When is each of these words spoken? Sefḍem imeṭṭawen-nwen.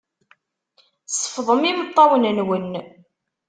Sefḍem 1.07 1.63
imeṭṭawen-nwen. 1.71 2.71